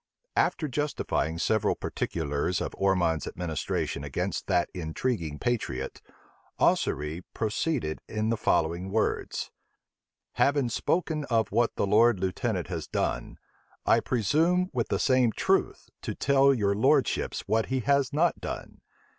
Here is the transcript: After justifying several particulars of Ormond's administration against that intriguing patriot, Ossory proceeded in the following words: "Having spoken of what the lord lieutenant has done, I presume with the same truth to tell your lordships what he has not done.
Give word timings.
After 0.35 0.67
justifying 0.67 1.37
several 1.37 1.75
particulars 1.75 2.59
of 2.59 2.73
Ormond's 2.75 3.27
administration 3.27 4.03
against 4.03 4.47
that 4.47 4.67
intriguing 4.73 5.37
patriot, 5.37 6.01
Ossory 6.57 7.21
proceeded 7.35 8.01
in 8.09 8.29
the 8.29 8.35
following 8.35 8.89
words: 8.89 9.51
"Having 10.31 10.69
spoken 10.69 11.25
of 11.25 11.51
what 11.51 11.75
the 11.75 11.85
lord 11.85 12.19
lieutenant 12.19 12.65
has 12.65 12.87
done, 12.87 13.37
I 13.85 13.99
presume 13.99 14.71
with 14.73 14.87
the 14.87 14.97
same 14.97 15.33
truth 15.33 15.91
to 16.01 16.15
tell 16.15 16.51
your 16.51 16.73
lordships 16.73 17.41
what 17.41 17.67
he 17.67 17.81
has 17.81 18.11
not 18.11 18.41
done. 18.41 18.81